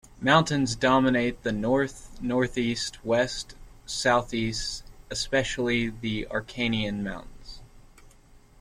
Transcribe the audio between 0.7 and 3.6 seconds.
dominate the north, northeast, west and